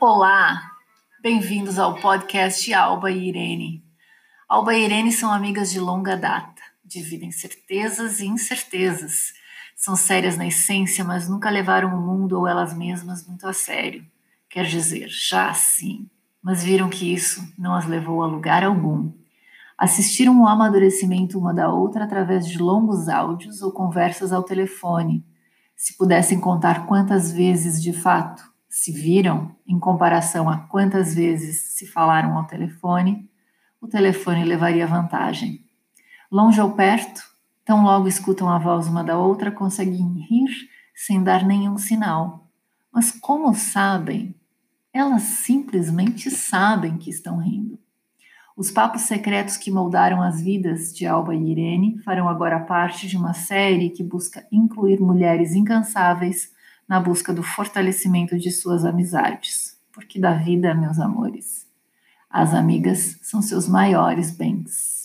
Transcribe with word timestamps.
Olá, 0.00 0.76
bem-vindos 1.20 1.76
ao 1.76 1.96
podcast 1.96 2.72
Alba 2.72 3.10
e 3.10 3.30
Irene. 3.30 3.84
Alba 4.48 4.72
e 4.72 4.84
Irene 4.84 5.10
são 5.10 5.32
amigas 5.32 5.72
de 5.72 5.80
longa 5.80 6.16
data, 6.16 6.62
dividem 6.84 7.32
certezas 7.32 8.20
e 8.20 8.26
incertezas. 8.28 9.32
São 9.74 9.96
sérias 9.96 10.36
na 10.38 10.46
essência, 10.46 11.04
mas 11.04 11.28
nunca 11.28 11.50
levaram 11.50 11.98
o 11.98 12.00
mundo 12.00 12.38
ou 12.38 12.46
elas 12.46 12.72
mesmas 12.72 13.26
muito 13.26 13.44
a 13.44 13.52
sério. 13.52 14.06
Quer 14.48 14.66
dizer, 14.66 15.08
já 15.08 15.52
sim, 15.52 16.08
mas 16.40 16.62
viram 16.62 16.88
que 16.88 17.12
isso 17.12 17.42
não 17.58 17.74
as 17.74 17.84
levou 17.84 18.22
a 18.22 18.26
lugar 18.28 18.62
algum. 18.62 19.12
Assistiram 19.76 20.40
o 20.40 20.46
amadurecimento 20.46 21.36
uma 21.36 21.52
da 21.52 21.72
outra 21.72 22.04
através 22.04 22.46
de 22.46 22.56
longos 22.58 23.08
áudios 23.08 23.62
ou 23.62 23.72
conversas 23.72 24.32
ao 24.32 24.44
telefone. 24.44 25.26
Se 25.74 25.96
pudessem 25.96 26.38
contar 26.38 26.86
quantas 26.86 27.32
vezes 27.32 27.82
de 27.82 27.92
fato 27.92 28.56
se 28.78 28.92
viram 28.92 29.56
em 29.66 29.76
comparação 29.76 30.48
a 30.48 30.56
quantas 30.56 31.12
vezes 31.12 31.72
se 31.72 31.84
falaram 31.84 32.38
ao 32.38 32.46
telefone, 32.46 33.28
o 33.80 33.88
telefone 33.88 34.44
levaria 34.44 34.86
vantagem. 34.86 35.64
Longe 36.30 36.60
ou 36.60 36.70
perto, 36.70 37.20
tão 37.64 37.82
logo 37.82 38.06
escutam 38.06 38.48
a 38.48 38.56
voz 38.56 38.86
uma 38.86 39.02
da 39.02 39.18
outra, 39.18 39.50
conseguem 39.50 40.24
rir 40.30 40.48
sem 40.94 41.24
dar 41.24 41.44
nenhum 41.44 41.76
sinal. 41.76 42.48
Mas 42.92 43.10
como 43.10 43.52
sabem? 43.52 44.32
Elas 44.92 45.22
simplesmente 45.22 46.30
sabem 46.30 46.98
que 46.98 47.10
estão 47.10 47.38
rindo. 47.38 47.80
Os 48.56 48.70
papos 48.70 49.02
secretos 49.02 49.56
que 49.56 49.72
moldaram 49.72 50.22
as 50.22 50.40
vidas 50.40 50.94
de 50.94 51.04
Alba 51.04 51.34
e 51.34 51.50
Irene 51.50 51.98
farão 52.04 52.28
agora 52.28 52.60
parte 52.60 53.08
de 53.08 53.16
uma 53.16 53.34
série 53.34 53.90
que 53.90 54.04
busca 54.04 54.46
incluir 54.52 55.00
mulheres 55.00 55.52
incansáveis 55.52 56.56
na 56.88 56.98
busca 56.98 57.32
do 57.32 57.42
fortalecimento 57.42 58.38
de 58.38 58.50
suas 58.50 58.84
amizades. 58.84 59.78
Porque 59.92 60.18
da 60.18 60.32
vida, 60.32 60.74
meus 60.74 60.98
amores, 60.98 61.66
as 62.30 62.54
amigas 62.54 63.18
são 63.22 63.42
seus 63.42 63.68
maiores 63.68 64.30
bens. 64.30 64.97